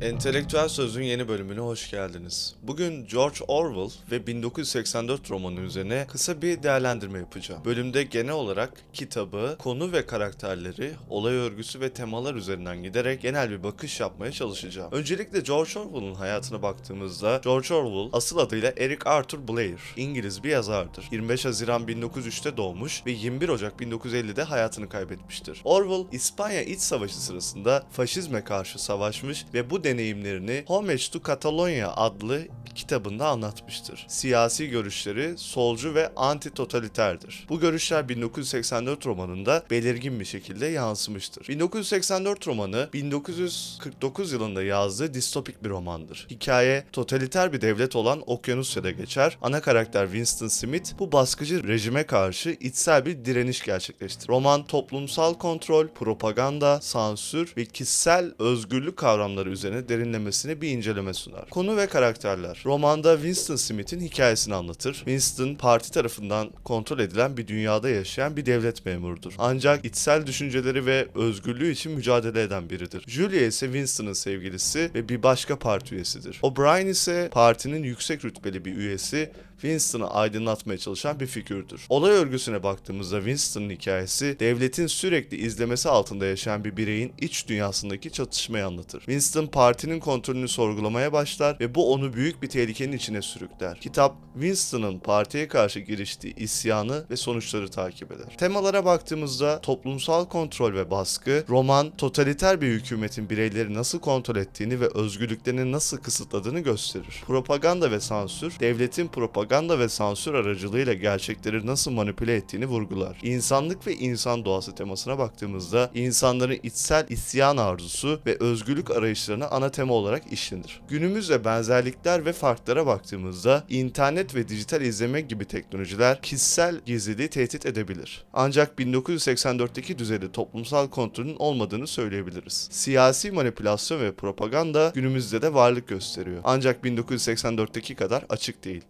[0.00, 2.54] Entelektüel Söz'ün yeni bölümüne hoş geldiniz.
[2.62, 7.64] Bugün George Orwell ve 1984 romanı üzerine kısa bir değerlendirme yapacağım.
[7.64, 13.62] Bölümde genel olarak kitabı, konu ve karakterleri, olay örgüsü ve temalar üzerinden giderek genel bir
[13.62, 14.92] bakış yapmaya çalışacağım.
[14.92, 21.08] Öncelikle George Orwell'ın hayatına baktığımızda George Orwell asıl adıyla Eric Arthur Blair, İngiliz bir yazardır.
[21.12, 25.60] 25 Haziran 1903'te doğmuş ve 21 Ocak 1950'de hayatını kaybetmiştir.
[25.64, 32.42] Orwell, İspanya İç Savaşı sırasında faşizme karşı savaşmış ve bu deneyimlerini Homage to Catalonia adlı
[32.74, 34.06] kitabında anlatmıştır.
[34.08, 37.48] Siyasi görüşleri solcu ve anti-totaliterdir.
[37.48, 41.48] Bu görüşler 1984 romanında belirgin bir şekilde yansımıştır.
[41.48, 46.26] 1984 romanı 1949 yılında yazdığı distopik bir romandır.
[46.30, 49.38] Hikaye totaliter bir devlet olan Okyanusya'da geçer.
[49.42, 54.28] Ana karakter Winston Smith bu baskıcı rejime karşı içsel bir direniş gerçekleştirir.
[54.28, 61.50] Roman toplumsal kontrol, propaganda, sansür ve kişisel özgürlük kavramları üzerine derinlemesine bir inceleme sunar.
[61.50, 62.62] Konu ve karakterler.
[62.64, 64.94] Romanda Winston Smith'in hikayesini anlatır.
[64.94, 69.32] Winston parti tarafından kontrol edilen bir dünyada yaşayan bir devlet memurudur.
[69.38, 73.04] Ancak içsel düşünceleri ve özgürlüğü için mücadele eden biridir.
[73.06, 76.38] Julia ise Winston'ın sevgilisi ve bir başka parti üyesidir.
[76.42, 81.86] O'Brien ise partinin yüksek rütbeli bir üyesi Winston'ı aydınlatmaya çalışan bir figürdür.
[81.88, 88.66] Olay örgüsüne baktığımızda Winston'ın hikayesi devletin sürekli izlemesi altında yaşayan bir bireyin iç dünyasındaki çatışmayı
[88.66, 88.98] anlatır.
[88.98, 93.80] Winston partinin kontrolünü sorgulamaya başlar ve bu onu büyük bir tehlikenin içine sürükler.
[93.80, 98.36] Kitap Winston'ın partiye karşı giriştiği isyanı ve sonuçları takip eder.
[98.38, 104.88] Temalara baktığımızda toplumsal kontrol ve baskı, roman totaliter bir hükümetin bireyleri nasıl kontrol ettiğini ve
[104.94, 107.22] özgürlüklerini nasıl kısıtladığını gösterir.
[107.26, 109.43] Propaganda ve sansür, devletin propaganda
[109.78, 113.18] ve sansür aracılığıyla gerçekleri nasıl manipüle ettiğini vurgular.
[113.22, 119.94] İnsanlık ve insan doğası temasına baktığımızda insanların içsel isyan arzusu ve özgürlük arayışlarına ana tema
[119.94, 120.80] olarak işlenir.
[120.88, 128.24] Günümüzle benzerlikler ve farklara baktığımızda internet ve dijital izleme gibi teknolojiler kişisel gizliliği tehdit edebilir.
[128.32, 132.68] Ancak 1984'teki düzeyde toplumsal kontrolün olmadığını söyleyebiliriz.
[132.70, 136.40] Siyasi manipülasyon ve propaganda günümüzde de varlık gösteriyor.
[136.44, 138.82] Ancak 1984'teki kadar açık değil.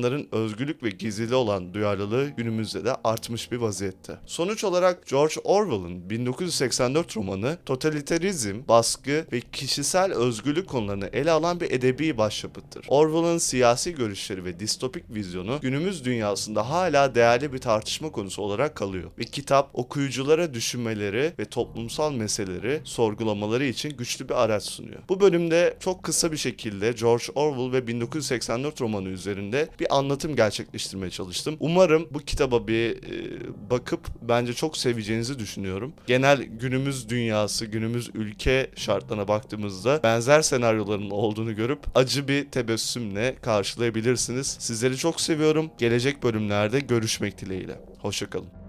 [0.00, 4.18] İnsanların özgürlük ve gizliliğe olan duyarlılığı günümüzde de artmış bir vaziyette.
[4.26, 11.70] Sonuç olarak George Orwell'ın 1984 romanı totaliterizm, baskı ve kişisel özgürlük konularını ele alan bir
[11.70, 12.84] edebi başyapıttır.
[12.88, 19.10] Orwell'ın siyasi görüşleri ve distopik vizyonu günümüz dünyasında hala değerli bir tartışma konusu olarak kalıyor
[19.18, 25.00] ve kitap okuyuculara düşünmeleri ve toplumsal meseleleri sorgulamaları için güçlü bir araç sunuyor.
[25.08, 31.56] Bu bölümde çok kısa bir şekilde George Orwell ve 1984 romanı üzerinde anlatım gerçekleştirmeye çalıştım.
[31.60, 35.92] Umarım bu kitaba bir e, bakıp bence çok seveceğinizi düşünüyorum.
[36.06, 44.56] Genel günümüz dünyası, günümüz ülke şartlarına baktığımızda benzer senaryoların olduğunu görüp acı bir tebessümle karşılayabilirsiniz.
[44.60, 45.70] Sizleri çok seviyorum.
[45.78, 47.80] Gelecek bölümlerde görüşmek dileğiyle.
[47.98, 48.59] Hoşçakalın.